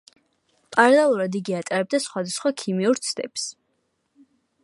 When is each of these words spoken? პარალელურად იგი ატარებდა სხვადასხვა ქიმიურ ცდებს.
პარალელურად 0.75 1.37
იგი 1.39 1.57
ატარებდა 1.59 2.01
სხვადასხვა 2.07 2.53
ქიმიურ 2.63 3.03
ცდებს. 3.09 3.47